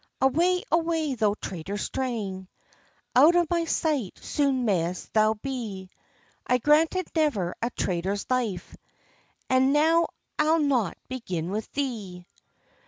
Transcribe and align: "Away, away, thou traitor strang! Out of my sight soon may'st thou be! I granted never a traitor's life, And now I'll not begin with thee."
"Away, 0.19 0.63
away, 0.71 1.13
thou 1.13 1.35
traitor 1.39 1.77
strang! 1.77 2.47
Out 3.15 3.35
of 3.35 3.47
my 3.51 3.65
sight 3.65 4.17
soon 4.19 4.65
may'st 4.65 5.13
thou 5.13 5.35
be! 5.35 5.91
I 6.47 6.57
granted 6.57 7.05
never 7.15 7.53
a 7.61 7.69
traitor's 7.69 8.25
life, 8.27 8.75
And 9.47 9.73
now 9.73 10.07
I'll 10.39 10.57
not 10.57 10.97
begin 11.07 11.51
with 11.51 11.71
thee." 11.73 12.25